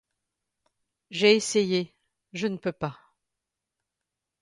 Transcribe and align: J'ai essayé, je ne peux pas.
J'ai 1.11 1.35
essayé, 1.35 1.95
je 2.33 2.47
ne 2.47 2.57
peux 2.57 2.71
pas. 2.71 2.97